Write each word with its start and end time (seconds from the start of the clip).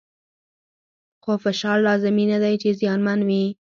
خو 1.23 1.33
فشار 1.43 1.77
لازمي 1.87 2.25
نه 2.31 2.37
دی 2.43 2.53
چې 2.61 2.69
زیانمن 2.79 3.19
وي. 3.27 3.43